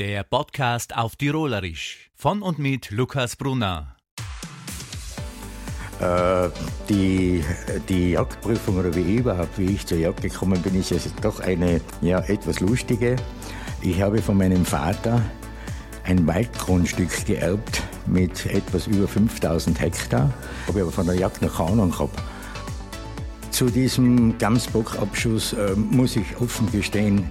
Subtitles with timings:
[0.00, 3.94] Der Podcast auf Tirolerisch von und mit Lukas Brunner.
[6.00, 6.48] Äh,
[6.88, 7.44] die,
[7.88, 11.80] die Jagdprüfung oder wie überhaupt, wie ich zur Jagd gekommen bin, ist also doch eine
[12.00, 13.14] ja, etwas lustige.
[13.82, 15.22] Ich habe von meinem Vater
[16.02, 20.34] ein Waldgrundstück geerbt mit etwas über 5000 Hektar.
[20.66, 22.20] Habe aber von der Jagd noch keine Ahnung gehabt.
[23.52, 27.30] Zu diesem Gamsbockabschuss äh, muss ich offen gestehen,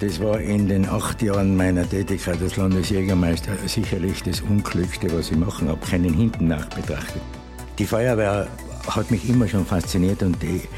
[0.00, 5.36] das war in den acht Jahren meiner Tätigkeit als Landesjägermeister sicherlich das Unglückste, was ich
[5.36, 7.20] machen habe, keinen hinten nach betrachtet.
[7.78, 8.48] Die Feuerwehr
[8.88, 10.68] hat mich immer schon fasziniert und ich,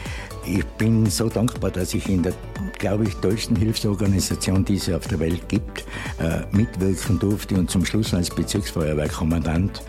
[0.44, 2.32] ich bin so dankbar, dass ich in der,
[2.78, 5.84] glaube ich, tollsten Hilfsorganisation, die es auf der Welt gibt,
[6.20, 9.84] äh, mitwirken durfte und zum Schluss als Bezirksfeuerwehrkommandant.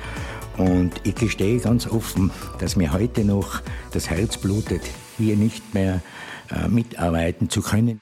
[0.57, 3.61] Und ich gestehe ganz offen, dass mir heute noch
[3.93, 4.83] das Herz blutet,
[5.17, 6.01] hier nicht mehr
[6.51, 7.99] äh, mitarbeiten zu können.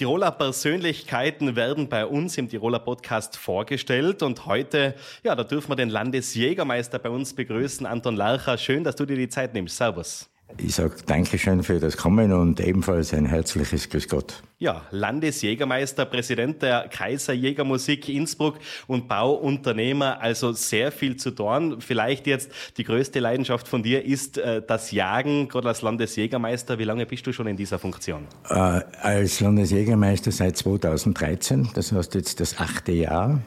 [0.00, 5.76] Tiroler Persönlichkeiten werden bei uns im Tiroler Podcast vorgestellt und heute, ja, da dürfen wir
[5.76, 8.56] den Landesjägermeister bei uns begrüßen, Anton Larcher.
[8.56, 9.76] Schön, dass du dir die Zeit nimmst.
[9.76, 10.30] Servus.
[10.58, 14.42] Ich sage Dankeschön für das Kommen und ebenfalls ein herzliches Grüß Gott.
[14.58, 21.80] Ja, Landesjägermeister, Präsident der Kaiserjägermusik Innsbruck und Bauunternehmer, also sehr viel zu tun.
[21.80, 26.78] Vielleicht jetzt die größte Leidenschaft von dir ist äh, das Jagen, gerade als Landesjägermeister.
[26.78, 28.26] Wie lange bist du schon in dieser Funktion?
[28.50, 28.54] Äh,
[29.00, 33.40] als Landesjägermeister seit 2013, das heißt jetzt das achte Jahr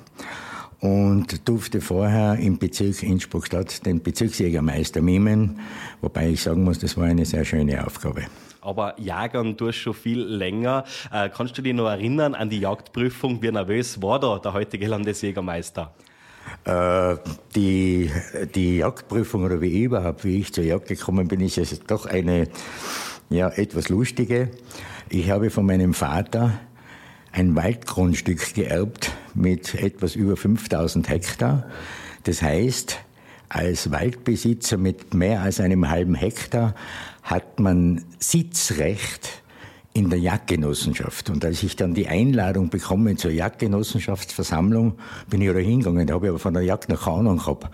[0.84, 5.62] und durfte vorher im Bezirk Innsbruck-Stadt den Bezirksjägermeister mimen,
[6.02, 8.23] wobei ich sagen muss, das war eine sehr schöne Aufgabe.
[8.59, 10.84] Aber Jagern tust schon viel länger.
[11.09, 13.42] Äh, kannst du dich noch erinnern an die Jagdprüfung?
[13.42, 15.94] Wie nervös war da der heutige Landesjägermeister?
[16.66, 17.16] Äh,
[17.56, 18.11] die,
[18.54, 22.50] die Jagdprüfung oder wie überhaupt, wie ich zur Jagd gekommen bin, ist also doch eine
[23.30, 24.52] ja, etwas lustige.
[25.08, 26.59] Ich habe von meinem Vater
[27.31, 31.66] ein Waldgrundstück geerbt mit etwas über 5000 Hektar.
[32.23, 32.98] Das heißt,
[33.50, 36.73] als Waldbesitzer mit mehr als einem halben Hektar
[37.21, 39.42] hat man Sitzrecht
[39.93, 41.30] in der Jagdgenossenschaft.
[41.30, 44.95] Und als ich dann die Einladung bekomme zur Jagdgenossenschaftsversammlung,
[45.30, 47.70] bin ich da hingegangen, da habe ich aber von der Jagd noch keine Ahnung gehabt.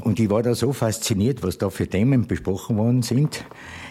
[0.00, 3.44] Und ich war da so fasziniert, was da für Themen besprochen worden sind.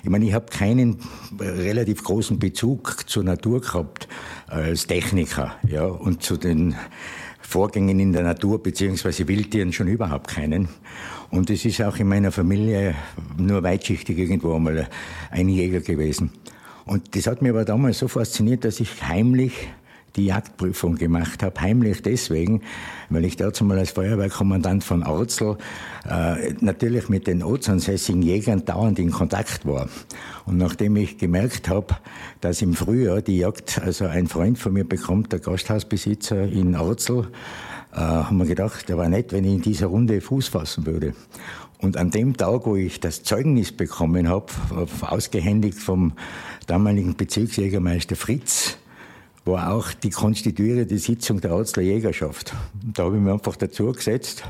[0.03, 0.99] Ich meine, ich habe keinen
[1.39, 4.07] relativ großen Bezug zur Natur gehabt
[4.47, 6.75] als Techniker, ja, und zu den
[7.41, 10.67] Vorgängen in der Natur beziehungsweise Wildtieren schon überhaupt keinen.
[11.31, 12.95] Und es ist auch in meiner Familie
[13.37, 14.87] nur weitschichtig irgendwo einmal
[15.31, 16.31] ein Jäger gewesen.
[16.85, 19.69] Und das hat mich aber damals so fasziniert, dass ich heimlich
[20.15, 22.61] die Jagdprüfung gemacht habe, heimlich deswegen,
[23.09, 25.57] weil ich dazu mal als Feuerwehrkommandant von Orzel
[26.09, 29.89] äh, natürlich mit den ortsansässigen Jägern dauernd in Kontakt war.
[30.45, 31.97] Und nachdem ich gemerkt habe,
[32.41, 37.27] dass im Frühjahr die Jagd, also ein Freund von mir bekommt, der Gasthausbesitzer in Orzel,
[37.93, 41.13] äh, haben wir gedacht, der war nett, wenn ich in dieser Runde Fuß fassen würde.
[41.79, 44.51] Und an dem Tag, wo ich das Zeugnis bekommen habe,
[45.01, 46.13] ausgehändigt vom
[46.67, 48.77] damaligen Bezirksjägermeister Fritz,
[49.43, 52.53] war auch die konstituierende Sitzung der Arzler Jägerschaft.
[52.81, 54.43] Da habe ich mich einfach dazu gesetzt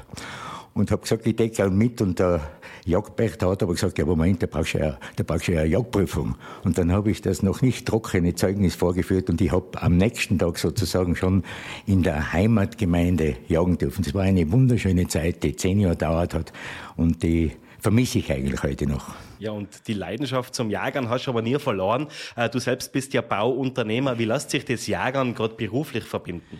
[0.74, 2.42] und habe gesagt, ich decke mit und der
[2.86, 5.70] Jagdpächter hat aber gesagt, ja Moment, da brauchst du ja, da brauchst du ja eine
[5.70, 6.36] Jagdprüfung.
[6.64, 10.38] Und dann habe ich das noch nicht trockene Zeugnis vorgeführt und ich habe am nächsten
[10.38, 11.44] Tag sozusagen schon
[11.88, 14.04] in der Heimatgemeinde jagen dürfen.
[14.04, 16.54] Das war eine wunderschöne Zeit, die zehn Jahre dauert hat
[16.96, 19.14] und die vermisse ich eigentlich heute noch.
[19.40, 22.08] Ja, und die Leidenschaft zum Jagern hast du aber nie verloren.
[22.36, 24.18] Äh, du selbst bist ja Bauunternehmer.
[24.18, 26.60] Wie lässt sich das Jagern gerade beruflich verbinden?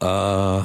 [0.00, 0.62] Äh,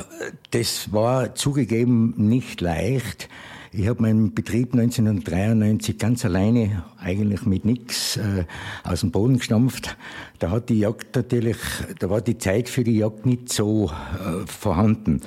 [0.51, 3.29] das war zugegeben nicht leicht.
[3.77, 8.45] Ich habe meinen Betrieb 1993 ganz alleine, eigentlich mit nichts, äh,
[8.85, 9.97] aus dem Boden gestampft.
[10.39, 11.57] Da hat die Jagd natürlich,
[11.99, 15.19] da war die Zeit für die Jagd nicht so äh, vorhanden.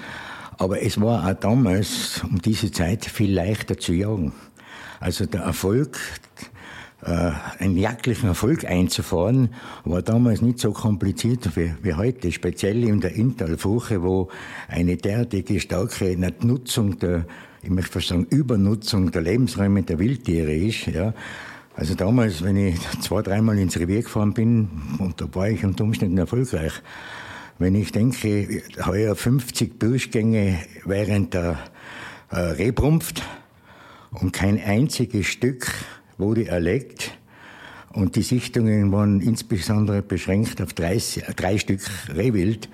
[0.57, 4.33] Aber es war auch damals um diese Zeit viel leichter zu jagen.
[4.99, 5.99] Also der Erfolg,
[7.03, 9.51] äh, einen jagdlichen Erfolg einzufahren,
[9.85, 14.31] war damals nicht so kompliziert wie, wie heute, speziell in der Inntalfurche, wo
[14.69, 17.27] eine derartige starke Nutzung der,
[17.69, 21.13] ich möchte fast sagen, Übernutzung der Lebensräume der Wildtiere ist, ja.
[21.77, 25.85] Also damals, wenn ich zwei, dreimal ins Revier gefahren bin, und da war ich unter
[25.85, 26.73] Umständen erfolgreich,
[27.59, 31.59] wenn ich denke, heuer 50 Durchgänge während der
[32.31, 33.23] äh, Rebrumpft,
[34.13, 35.71] und kein einziges Stück
[36.17, 37.19] wurde erlegt.
[37.93, 40.99] Und die Sichtungen waren insbesondere beschränkt auf drei,
[41.37, 41.83] drei Stück
[42.17, 42.71] Rehwild.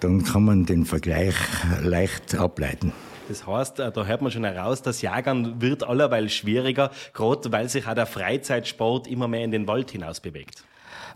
[0.00, 1.36] Dann kann man den Vergleich
[1.80, 2.92] leicht ableiten.
[3.28, 7.68] Das heißt, äh, da hört man schon heraus, das Jagern wird allerweil schwieriger, gerade weil
[7.68, 10.64] sich auch der Freizeitsport immer mehr in den Wald hinaus bewegt.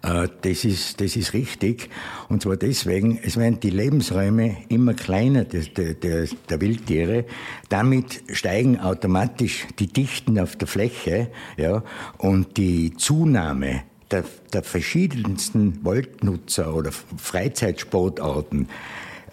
[0.02, 1.90] Äh, das ist, das ist richtig.
[2.28, 7.24] Und zwar deswegen, es werden die Lebensräume immer kleiner der, der, der Wildtiere.
[7.68, 11.82] Damit steigen automatisch die Dichten auf der Fläche, ja,
[12.18, 18.68] und die Zunahme der, der verschiedensten Waldnutzer oder Freizeitsportarten,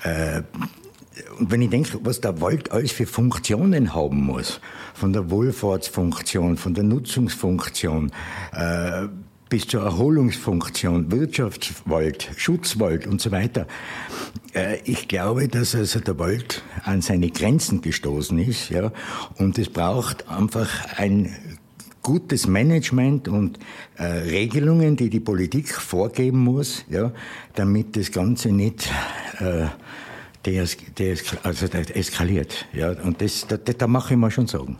[0.03, 0.41] äh,
[1.39, 4.59] und wenn ich denke, was der Wald alles für Funktionen haben muss,
[4.93, 8.11] von der Wohlfahrtsfunktion, von der Nutzungsfunktion,
[8.53, 9.07] äh,
[9.49, 13.65] bis zur Erholungsfunktion, Wirtschaftswald, Schutzwald und so weiter.
[14.53, 18.91] Äh, ich glaube, dass also der Wald an seine Grenzen gestoßen ist, ja,
[19.37, 21.35] und es braucht einfach ein
[22.01, 23.59] gutes Management und
[23.97, 27.11] äh, Regelungen, die die Politik vorgeben muss, ja,
[27.55, 28.89] damit das Ganze nicht
[29.39, 29.67] äh,
[30.53, 32.65] des, also eskaliert.
[32.73, 34.77] Ja, und das, da, da mache ich mir schon Sorgen.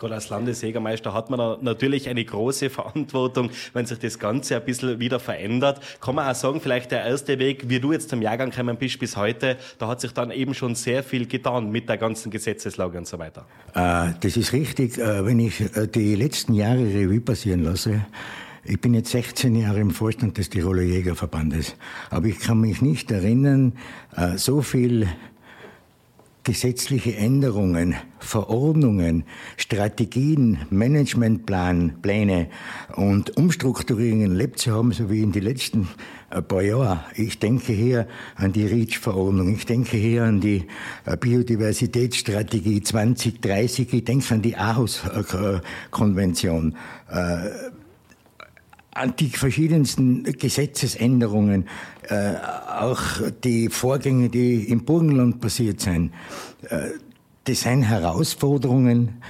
[0.00, 4.98] Gerade als Landesjägermeister hat man natürlich eine große Verantwortung, wenn sich das Ganze ein bisschen
[4.98, 5.80] wieder verändert.
[6.00, 8.98] Kann man auch sagen, vielleicht der erste Weg, wie du jetzt zum Jahrgang gekommen bist
[8.98, 12.96] bis heute, da hat sich dann eben schon sehr viel getan mit der ganzen Gesetzeslage
[12.96, 13.44] und so weiter.
[13.74, 14.96] Äh, das ist richtig.
[14.96, 18.06] Äh, wenn ich äh, die letzten Jahre Revue passieren lasse,
[18.64, 21.74] ich bin jetzt 16 Jahre im Vorstand des Tiroler Jägerverbandes,
[22.10, 23.74] aber ich kann mich nicht erinnern,
[24.36, 25.08] so viel
[26.44, 29.24] gesetzliche Änderungen, Verordnungen,
[29.56, 32.48] Strategien, Managementpläne
[32.96, 35.88] und Umstrukturierungen erlebt zu haben, so wie in den letzten
[36.30, 37.00] äh, paar Jahren.
[37.14, 40.66] Ich denke hier an die REACH-Verordnung, ich denke hier an die
[41.04, 46.74] äh, Biodiversitätsstrategie 2030, ich denke an die Aarhus-Konvention
[49.18, 51.68] die verschiedensten Gesetzesänderungen,
[52.08, 52.34] äh,
[52.80, 53.00] auch
[53.44, 56.12] die Vorgänge, die im Burgenland passiert sind,
[56.68, 56.90] äh,
[57.44, 59.22] das sind Herausforderungen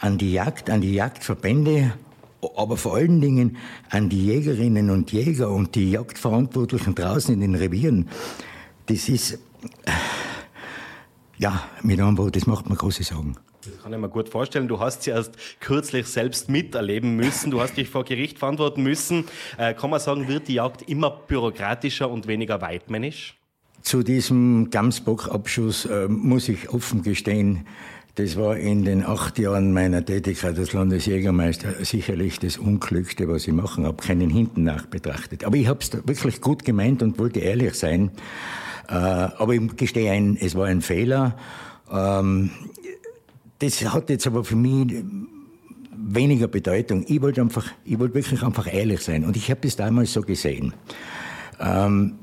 [0.00, 1.94] an die Jagd, an die Jagdverbände,
[2.56, 3.56] aber vor allen Dingen
[3.90, 8.08] an die Jägerinnen und Jäger und die Jagdverantwortlichen draußen in den Revieren.
[8.86, 9.90] Das ist, äh,
[11.38, 13.36] ja, mit einem Wort, das macht mir große Sorgen.
[13.66, 14.68] Das kann ich mir gut vorstellen.
[14.68, 17.50] Du hast sie erst kürzlich selbst miterleben müssen.
[17.50, 19.24] Du hast dich vor Gericht verantworten müssen.
[19.58, 23.36] Äh, kann man sagen, wird die Jagd immer bürokratischer und weniger weitmännisch?
[23.82, 27.66] Zu diesem Gamsbock-Abschuss äh, muss ich offen gestehen,
[28.16, 33.52] das war in den acht Jahren meiner Tätigkeit als Landesjägermeister sicherlich das Unglückste, was ich
[33.52, 35.44] machen habe, keinen hinten nach betrachtet.
[35.44, 38.10] Aber ich habe es wirklich gut gemeint und wollte ehrlich sein.
[38.88, 41.36] Äh, aber ich gestehe ein, es war ein Fehler.
[41.92, 42.50] Ähm,
[43.58, 45.04] das hat jetzt aber für mich
[45.96, 47.04] weniger Bedeutung.
[47.08, 49.24] Ich wollte einfach, ich wollte wirklich einfach ehrlich sein.
[49.24, 50.74] Und ich habe es damals so gesehen.
[51.58, 52.14] Ähm,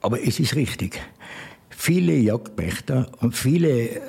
[0.00, 1.00] aber es ist richtig.
[1.70, 4.00] Viele Jagdpächter und viele äh,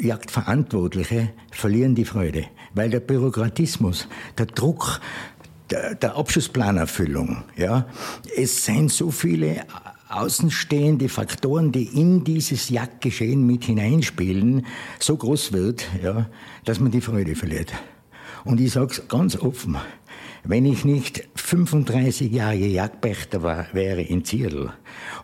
[0.00, 2.44] Jagdverantwortliche verlieren die Freude,
[2.74, 5.00] weil der Bürokratismus, der Druck,
[5.70, 7.86] der, der Abschussplanerfüllung, ja,
[8.36, 9.64] es sind so viele
[10.08, 14.66] außenstehende Faktoren, die in dieses Jagdgeschehen mit hineinspielen,
[14.98, 16.28] so groß wird, ja,
[16.64, 17.72] dass man die Freude verliert.
[18.44, 19.76] Und ich sage es ganz offen,
[20.44, 24.72] wenn ich nicht 35 Jahre Jagdpächter war, wäre in Zierl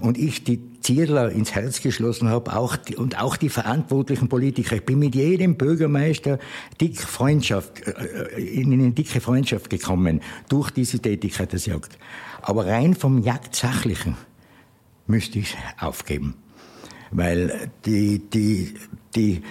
[0.00, 4.76] und ich die Zierler ins Herz geschlossen habe auch die, und auch die verantwortlichen Politiker.
[4.76, 6.38] Ich bin mit jedem Bürgermeister
[6.78, 10.20] dick Freundschaft, äh, in eine dicke Freundschaft gekommen
[10.50, 11.96] durch diese Tätigkeit des Jagd.
[12.42, 14.16] Aber rein vom Jagdsachlichen
[15.06, 16.34] müsste ich aufgeben.
[17.10, 18.74] Weil die, die,
[19.14, 19.42] die,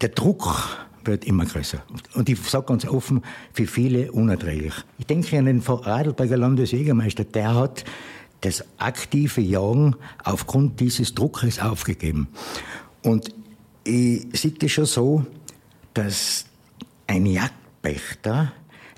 [0.00, 1.82] der Druck wird immer größer.
[2.14, 3.22] Und ich sage ganz offen,
[3.52, 4.74] für viele unerträglich.
[4.98, 7.84] Ich denke an den Radlberger Landesjägermeister, der hat
[8.40, 12.28] das aktive Jagen aufgrund dieses Druckes aufgegeben.
[13.02, 13.34] Und
[13.84, 15.26] ich sehe das schon so,
[15.94, 16.46] dass
[17.06, 18.52] ein Jagdpächter,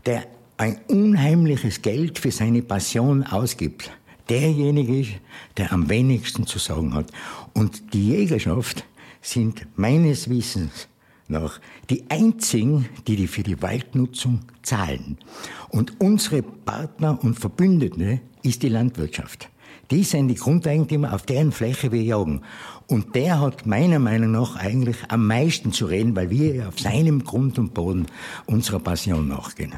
[0.04, 0.26] der
[0.58, 3.90] ein unheimliches Geld für seine Passion ausgibt,
[4.28, 5.12] derjenige ist,
[5.56, 7.10] der am wenigsten zu sagen hat.
[7.54, 8.84] Und die Jägerschaft
[9.20, 10.88] sind meines Wissens
[11.28, 15.18] nach die einzigen, die für die Waldnutzung zahlen.
[15.68, 19.48] Und unsere Partner und Verbündete ist die Landwirtschaft.
[19.90, 22.42] Die sind die Grundeigentümer, auf deren Fläche wir jagen.
[22.88, 27.22] Und der hat meiner Meinung nach eigentlich am meisten zu reden, weil wir auf seinem
[27.24, 28.06] Grund und Boden
[28.46, 29.72] unserer Passion nachgehen.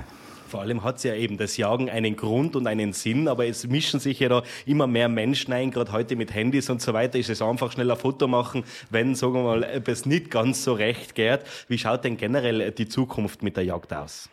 [0.48, 3.66] Vor allem hat es ja eben das Jagen einen Grund und einen Sinn, aber es
[3.66, 7.18] mischen sich ja da immer mehr Menschen ein, gerade heute mit Handys und so weiter,
[7.18, 10.72] ist es einfach schnell ein Foto machen, wenn, sagen wir mal, es nicht ganz so
[10.72, 11.40] recht geht.
[11.68, 14.28] Wie schaut denn generell die Zukunft mit der Jagd aus?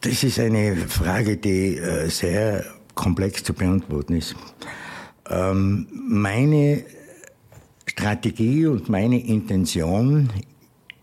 [0.00, 4.36] Das ist eine Frage, die äh, sehr komplex zu beantworten ist.
[5.28, 6.84] Ähm, meine
[7.86, 10.30] Strategie und meine Intention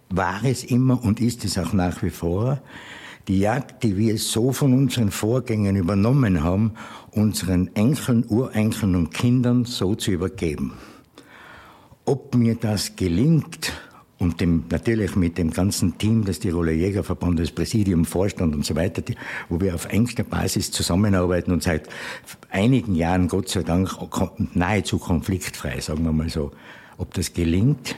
[0.10, 2.62] war es immer und ist es auch nach wie vor,
[3.28, 6.74] die Jagd, die wir so von unseren Vorgängern übernommen haben,
[7.12, 10.74] unseren Enkeln, Urenkeln und Kindern so zu übergeben.
[12.06, 13.74] Ob mir das gelingt
[14.20, 19.02] und dem, natürlich mit dem ganzen Team des Tiroler Jägerverbandes, Präsidium, Vorstand und so weiter,
[19.02, 19.16] die,
[19.50, 21.90] wo wir auf engster Basis zusammenarbeiten und seit
[22.50, 23.98] einigen Jahren, Gott sei Dank,
[24.54, 26.52] nahezu konfliktfrei, sagen wir mal so.
[26.98, 27.98] Ob das gelingt,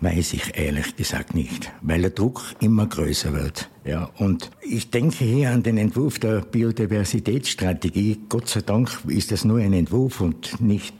[0.00, 3.68] weiß ich ehrlich gesagt nicht, weil der Druck immer größer wird.
[3.84, 8.20] Ja, und ich denke hier an den Entwurf der Biodiversitätsstrategie.
[8.28, 10.94] Gott sei Dank ist das nur ein Entwurf und nicht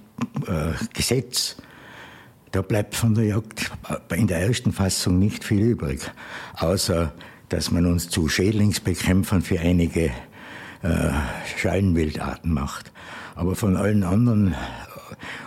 [0.46, 1.56] äh, Gesetz.
[2.52, 3.70] Da bleibt von der Jagd
[4.14, 6.00] in der ersten Fassung nicht viel übrig,
[6.56, 7.12] außer
[7.48, 10.10] dass man uns zu Schädlingsbekämpfern für einige
[10.82, 11.10] äh,
[11.56, 12.92] Schallenwildarten macht.
[13.34, 14.54] Aber von allen anderen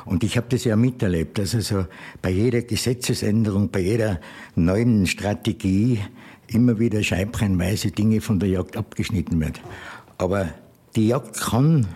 [0.05, 1.85] und ich habe das ja miterlebt, dass also
[2.21, 4.19] bei jeder Gesetzesänderung, bei jeder
[4.55, 5.99] neuen Strategie
[6.47, 9.61] immer wieder scheibchenweise Dinge von der Jagd abgeschnitten wird.
[10.17, 10.49] Aber
[10.95, 11.87] die Jagd kann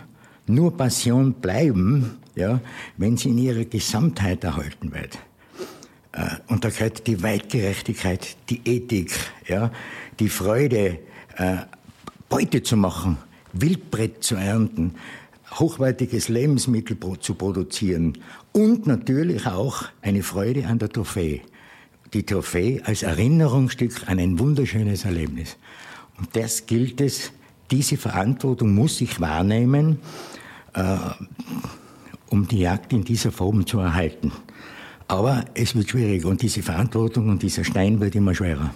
[0.46, 2.60] nur Passion bleiben, ja,
[2.96, 5.18] wenn sie in ihrer Gesamtheit erhalten wird.
[6.12, 9.12] Äh, und da gehört die Weitgerechtigkeit, die Ethik,
[9.46, 9.70] ja,
[10.18, 10.98] die Freude,
[11.36, 11.56] äh,
[12.28, 13.16] Beute zu machen,
[13.52, 14.94] Wildbrett zu ernten,
[15.54, 18.18] hochwertiges Lebensmittel zu produzieren
[18.52, 21.40] und natürlich auch eine Freude an der Trophäe.
[22.12, 25.56] Die Trophäe als Erinnerungsstück an ein wunderschönes Erlebnis.
[26.18, 27.32] Und das gilt es,
[27.70, 29.98] diese Verantwortung muss ich wahrnehmen,
[30.74, 30.96] äh,
[32.30, 34.32] um die Jagd in dieser Form zu erhalten.
[35.06, 38.74] Aber es wird schwierig und diese Verantwortung und dieser Stein wird immer schwerer.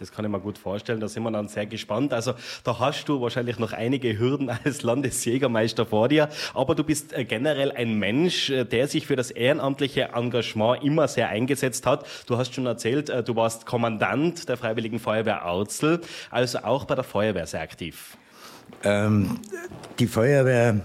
[0.00, 1.00] Das kann ich mir gut vorstellen.
[1.00, 2.12] Da sind wir dann sehr gespannt.
[2.12, 2.34] Also
[2.64, 6.28] da hast du wahrscheinlich noch einige Hürden als Landesjägermeister vor dir.
[6.54, 11.08] Aber du bist äh, generell ein Mensch, äh, der sich für das ehrenamtliche Engagement immer
[11.08, 12.06] sehr eingesetzt hat.
[12.26, 16.00] Du hast schon erzählt, äh, du warst Kommandant der Freiwilligen Feuerwehr Aurzel,
[16.30, 18.16] also auch bei der Feuerwehr sehr aktiv.
[18.82, 19.40] Ähm,
[19.98, 20.80] die Feuerwehr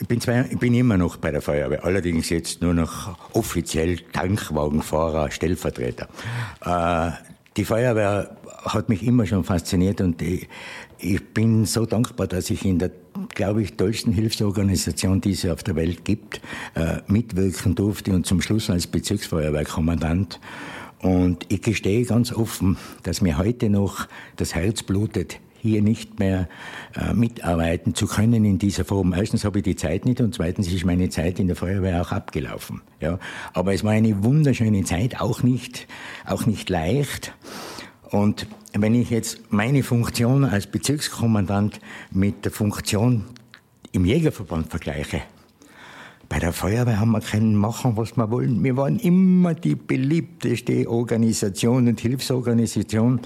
[0.00, 3.98] ich bin, zwar, ich bin immer noch bei der Feuerwehr, allerdings jetzt nur noch offiziell
[3.98, 6.08] Tankwagenfahrer, Stellvertreter.
[6.60, 7.12] Äh,
[7.58, 10.48] die Feuerwehr hat mich immer schon fasziniert und ich,
[10.98, 12.92] ich bin so dankbar, dass ich in der,
[13.34, 16.40] glaube ich, tollsten Hilfsorganisation, die es auf der Welt gibt,
[16.74, 20.38] äh, mitwirken durfte und zum Schluss als Bezirksfeuerwehrkommandant.
[21.00, 26.48] Und ich gestehe ganz offen, dass mir heute noch das Herz blutet, hier nicht mehr
[26.94, 29.12] äh, mitarbeiten zu können in dieser Form.
[29.12, 32.12] Erstens habe ich die Zeit nicht und zweitens ist meine Zeit in der Feuerwehr auch
[32.12, 32.80] abgelaufen.
[33.00, 33.18] Ja,
[33.52, 35.86] aber es war eine wunderschöne Zeit, auch nicht,
[36.24, 37.34] auch nicht leicht.
[38.10, 43.24] Und wenn ich jetzt meine Funktion als Bezirkskommandant mit der Funktion
[43.92, 45.22] im Jägerverband vergleiche,
[46.28, 48.62] bei der Feuerwehr haben wir können machen, was wir wollen.
[48.62, 53.20] Wir waren immer die beliebteste Organisation und Hilfsorganisation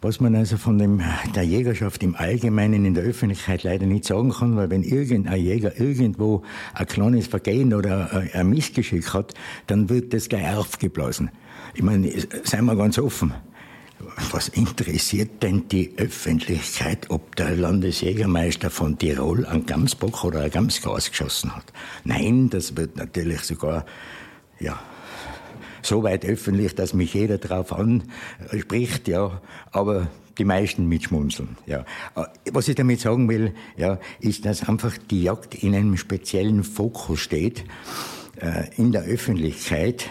[0.00, 1.02] was man also von dem,
[1.34, 5.78] der Jägerschaft im Allgemeinen in der Öffentlichkeit leider nicht sagen kann, weil wenn irgendein Jäger
[5.78, 6.42] irgendwo
[6.74, 9.34] ein kleines Vergehen oder ein Missgeschick hat,
[9.66, 11.30] dann wird das gleich aufgeblasen.
[11.74, 12.12] Ich meine,
[12.44, 13.34] seien wir ganz offen.
[14.30, 21.10] Was interessiert denn die Öffentlichkeit, ob der Landesjägermeister von Tirol einen Gamsbock oder ein Gamsgas
[21.10, 21.72] geschossen hat?
[22.04, 23.84] Nein, das wird natürlich sogar,
[24.60, 24.78] ja,
[25.88, 29.40] so weit öffentlich, dass mich jeder darauf anspricht, ja,
[29.72, 31.56] aber die meisten mit Schmunzeln.
[31.66, 31.84] Ja.
[32.52, 37.20] Was ich damit sagen will, ja, ist, dass einfach die Jagd in einem speziellen Fokus
[37.20, 37.64] steht,
[38.40, 40.08] äh, in der Öffentlichkeit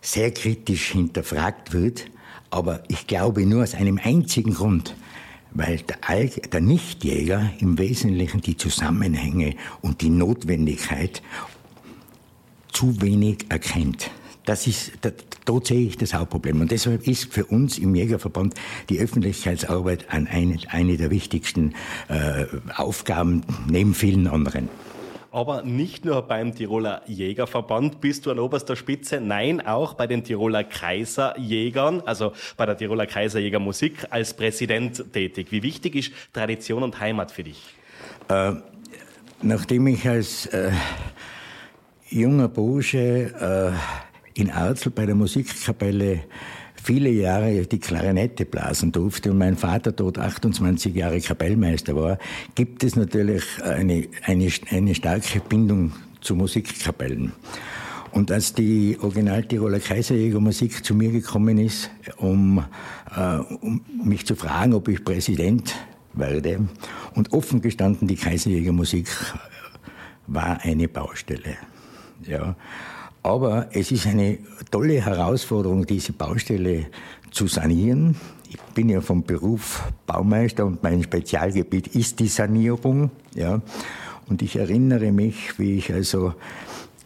[0.00, 2.06] sehr kritisch hinterfragt wird,
[2.50, 4.96] aber ich glaube nur aus einem einzigen Grund,
[5.50, 11.22] weil der, der Nichtjäger im Wesentlichen die Zusammenhänge und die Notwendigkeit
[12.72, 14.10] zu wenig erkennt.
[14.46, 15.10] Das ist, da,
[15.44, 16.60] dort sehe ich das Hauptproblem.
[16.62, 18.54] Und deshalb ist für uns im Jägerverband
[18.88, 21.74] die Öffentlichkeitsarbeit eine, eine der wichtigsten
[22.08, 24.68] äh, Aufgaben neben vielen anderen.
[25.32, 30.24] Aber nicht nur beim Tiroler Jägerverband bist du an oberster Spitze, nein, auch bei den
[30.24, 35.48] Tiroler Kaiserjägern, also bei der Tiroler Kaiserjägermusik als Präsident tätig.
[35.50, 37.62] Wie wichtig ist Tradition und Heimat für dich?
[38.28, 38.52] Äh,
[39.42, 40.70] nachdem ich als äh,
[42.08, 44.05] junger Bursche äh,
[44.36, 46.20] in Arzel bei der Musikkapelle
[46.82, 52.18] viele Jahre die Klarinette blasen durfte und mein Vater dort 28 Jahre Kapellmeister war,
[52.54, 57.32] gibt es natürlich eine, eine, eine starke Bindung zu Musikkapellen.
[58.12, 62.64] Und als die Original-Tiroler Kaiserjägermusik zu mir gekommen ist, um,
[63.14, 65.74] äh, um mich zu fragen, ob ich Präsident
[66.12, 66.68] werde,
[67.14, 69.08] und offen gestanden, die Kaiserjägermusik
[70.26, 71.56] war eine Baustelle.
[72.22, 72.56] Ja.
[73.26, 74.38] Aber es ist eine
[74.70, 76.86] tolle Herausforderung, diese Baustelle
[77.32, 78.14] zu sanieren.
[78.48, 83.10] Ich bin ja vom Beruf Baumeister und mein Spezialgebiet ist die Sanierung.
[83.34, 83.62] Ja.
[84.28, 86.34] Und ich erinnere mich, wie ich also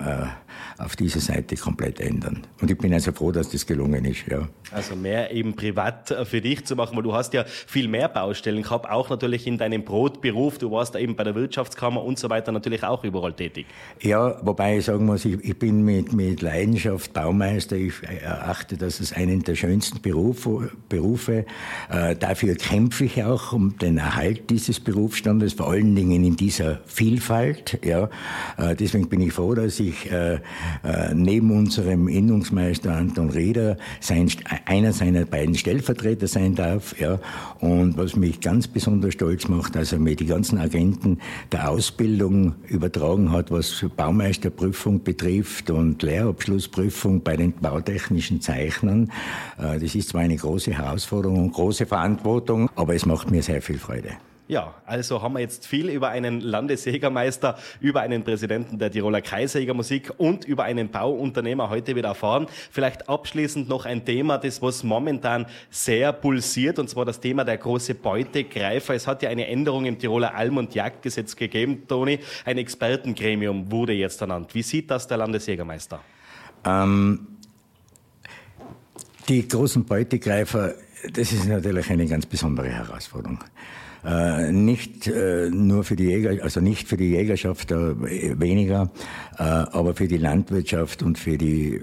[0.78, 2.44] auf dieser Seite komplett ändern.
[2.62, 4.26] Und ich bin also froh, dass das gelungen ist.
[4.28, 4.48] Ja.
[4.72, 8.64] Also mehr eben privat für dich zu machen, weil du hast ja viel mehr Baustellen
[8.64, 10.58] gehabt, auch natürlich in deinem Brotberuf.
[10.58, 13.68] Du warst da eben bei der Wirtschaftskammer und so weiter natürlich auch überall tätig.
[14.02, 17.76] Ja, wobei ich sagen muss, ich, ich bin mit, mit Leidenschaft Baumeister.
[17.76, 20.72] Ich erachte das als einen der schönsten Berufe.
[20.90, 21.46] Berufe.
[22.20, 26.82] dafür kämpfe ich auch um den Erhalt Erhalt dieses Berufsstandes, vor allen Dingen in dieser
[26.86, 27.80] Vielfalt.
[27.86, 28.10] Ja.
[28.58, 30.40] Äh, deswegen bin ich froh, dass ich äh, äh,
[31.14, 34.30] neben unserem Innungsmeister Anton Rieder sein,
[34.66, 37.00] einer seiner beiden Stellvertreter sein darf.
[37.00, 37.20] Ja.
[37.62, 41.20] Und was mich ganz besonders stolz macht, also mir die ganzen Agenten
[41.54, 49.12] der Ausbildung übertragen hat, was Baumeisterprüfung betrifft und Lehrabschlussprüfung bei den bautechnischen Zeichnern.
[49.58, 53.78] Das ist zwar eine große Herausforderung und große Verantwortung, aber es macht mir sehr viel
[53.78, 54.09] Freude.
[54.50, 60.12] Ja, also haben wir jetzt viel über einen Landesjägermeister, über einen Präsidenten der Tiroler Kreisjägermusik
[60.18, 62.48] und über einen Bauunternehmer heute wieder erfahren.
[62.72, 67.60] Vielleicht abschließend noch ein Thema, das was momentan sehr pulsiert, und zwar das Thema der
[67.60, 68.96] große Beutegreifer.
[68.96, 72.18] Es hat ja eine Änderung im Tiroler Alm- und Jagdgesetz gegeben, Toni.
[72.44, 74.56] Ein Expertengremium wurde jetzt ernannt.
[74.56, 76.00] Wie sieht das der Landesjägermeister?
[76.66, 77.38] Ähm,
[79.28, 80.74] die großen Beutegreifer,
[81.14, 83.44] das ist natürlich eine ganz besondere Herausforderung.
[84.06, 88.92] Äh, nicht äh, nur für die Jäger, also nicht für die Jägerschaft äh, weniger,
[89.38, 91.82] äh, aber für die Landwirtschaft und für die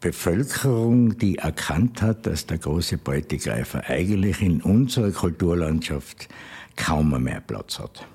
[0.00, 6.28] Bevölkerung, die erkannt hat, dass der große Beutegreifer eigentlich in unserer Kulturlandschaft
[6.76, 8.06] kaum mehr Platz hat.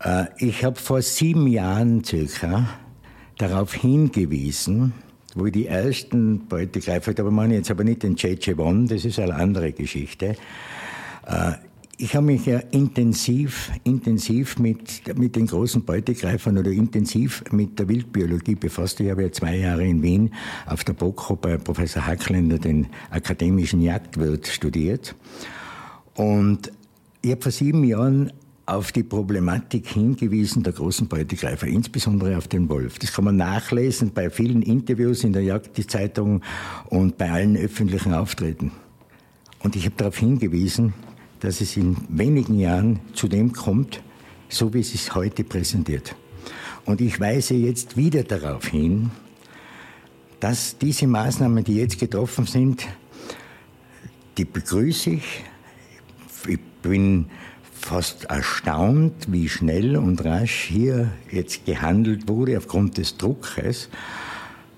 [0.00, 2.68] Äh, ich habe vor sieben Jahren circa
[3.38, 4.92] darauf hingewiesen,
[5.34, 9.34] wo die ersten Beutegreifer, da meine ich jetzt aber nicht den JJ1, das ist eine
[9.34, 10.36] andere Geschichte,
[11.26, 11.52] äh,
[12.00, 17.88] ich habe mich ja intensiv, intensiv mit, mit den großen Beutegreifern oder intensiv mit der
[17.88, 19.00] Wildbiologie befasst.
[19.00, 20.32] Ich habe ja zwei Jahre in Wien
[20.66, 25.16] auf der BOKO bei Professor Hackländer den akademischen Jagdwirt studiert.
[26.14, 26.70] Und
[27.20, 28.32] ich habe vor sieben Jahren
[28.64, 33.00] auf die Problematik hingewiesen der großen Beutegreifer, insbesondere auf den Wolf.
[33.00, 36.42] Das kann man nachlesen bei vielen Interviews in der Jagdzeitung
[36.90, 38.70] und bei allen öffentlichen Auftritten.
[39.60, 40.92] Und ich habe darauf hingewiesen,
[41.40, 44.02] dass es in wenigen Jahren zu dem kommt,
[44.48, 46.14] so wie es sich heute präsentiert.
[46.84, 49.10] Und ich weise jetzt wieder darauf hin,
[50.40, 52.86] dass diese Maßnahmen, die jetzt getroffen sind,
[54.36, 55.44] die begrüße ich.
[56.46, 57.26] Ich bin
[57.72, 63.88] fast erstaunt, wie schnell und rasch hier jetzt gehandelt wurde aufgrund des Druckes.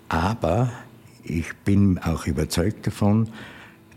[0.08, 0.72] Aber
[1.22, 3.28] ich bin auch überzeugt davon,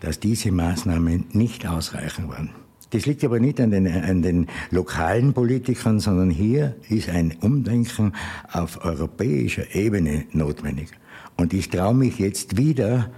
[0.04, 2.50] dass diese Maßnahmen nicht ausreichen waren.
[2.89, 8.12] Das liegt aber nicht an den, an den lokalen Politikern, sondern hier ist ein Umdenken
[8.52, 10.89] auf europäischer Ebene notwendig.
[11.38, 13.12] Und ich traue mich jetzt wieder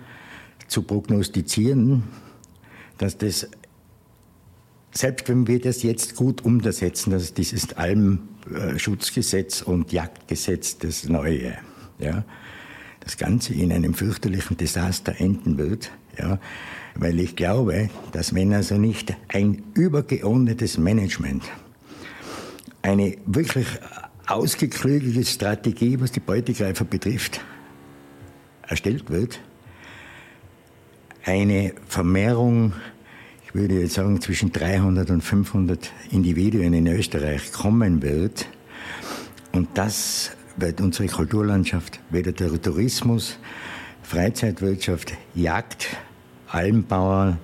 [0.67, 2.03] zu prognostizieren,
[2.99, 3.49] dass das,
[4.91, 11.57] selbst wenn wir das jetzt gut umsetzen, dass dieses Almschutzgesetz und Jagdgesetz, das neue,
[11.97, 12.23] ja,
[12.99, 16.39] das Ganze in einem fürchterlichen Desaster enden wird, ja,
[16.95, 21.43] weil ich glaube, dass wenn also nicht ein übergeordnetes Management,
[22.81, 23.67] eine wirklich
[24.27, 27.41] ausgeklügelte Strategie, was die Beutegreifer betrifft,
[28.67, 29.39] erstellt wird,
[31.23, 32.73] eine Vermehrung,
[33.45, 38.47] ich würde jetzt sagen, zwischen 300 und 500 Individuen in Österreich kommen wird.
[39.51, 43.37] Und das wird unsere Kulturlandschaft, weder der Tourismus,
[44.03, 45.97] Freizeitwirtschaft, Jagd,
[46.55, 47.37] Almbauer,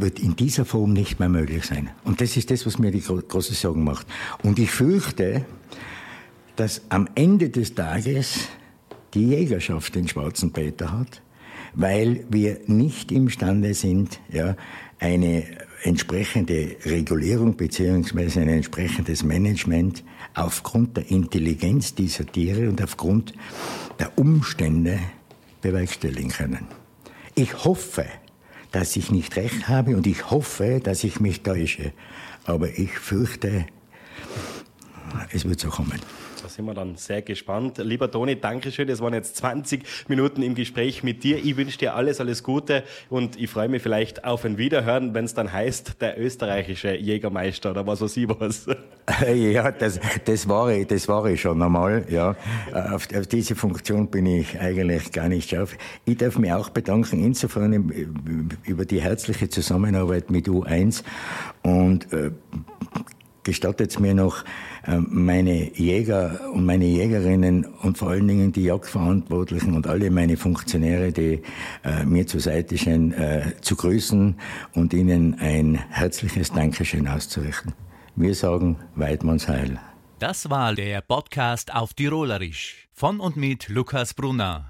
[0.00, 1.90] wird in dieser Form nicht mehr möglich sein.
[2.04, 4.06] Und das ist das, was mir die große Sorgen macht.
[4.42, 5.44] Und ich fürchte,
[6.56, 8.48] dass am Ende des Tages
[9.12, 11.20] die Jägerschaft den schwarzen Peter hat,
[11.74, 14.56] weil wir nicht imstande sind, ja,
[14.98, 15.44] eine
[15.82, 23.32] entsprechende Regulierung beziehungsweise ein entsprechendes Management aufgrund der Intelligenz dieser Tiere und aufgrund
[23.98, 24.98] der Umstände
[25.60, 26.66] bewerkstelligen können.
[27.34, 28.06] Ich hoffe,
[28.72, 31.92] dass ich nicht recht habe und ich hoffe, dass ich mich täusche.
[32.44, 33.66] Aber ich fürchte,
[35.32, 36.00] es wird so kommen
[36.48, 37.78] sind wir dann sehr gespannt.
[37.78, 38.88] Lieber Toni, Dankeschön.
[38.88, 41.38] Es waren jetzt 20 Minuten im Gespräch mit dir.
[41.38, 45.24] Ich wünsche dir alles, alles Gute und ich freue mich vielleicht auf ein Wiederhören, wenn
[45.24, 48.66] es dann heißt, der österreichische Jägermeister oder was weiß ich was.
[49.34, 52.04] Ja, das, das, war ich, das war ich schon einmal.
[52.08, 52.36] Ja.
[52.72, 55.76] Auf, auf diese Funktion bin ich eigentlich gar nicht scharf.
[56.04, 57.72] Ich darf mich auch bedanken, insofern
[58.64, 61.02] über die herzliche Zusammenarbeit mit U1
[61.62, 62.30] und äh,
[63.42, 64.44] gestattet es mir noch,
[64.86, 70.36] ähm, meine Jäger und meine Jägerinnen und vor allen Dingen die Jagdverantwortlichen und alle meine
[70.36, 71.42] Funktionäre, die
[71.84, 74.36] äh, mir zur Seite stehen, äh, zu grüßen
[74.74, 77.72] und ihnen ein herzliches Dankeschön auszurichten.
[78.16, 79.78] Wir sagen Weidmanns Heil.
[80.18, 84.68] Das war der Podcast auf Tirolerisch von und mit Lukas Brunner.